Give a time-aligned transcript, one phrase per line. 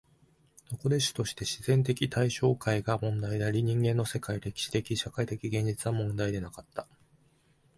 [0.71, 6.87] そこでは主として自然的対象界が問題であり、人間の世界、歴史的・社会的現実は問題でなかった。